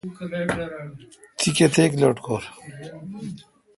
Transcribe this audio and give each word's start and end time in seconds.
تی 1.39 1.49
کتیک 1.57 1.91
لٹکور؟ 2.01 2.43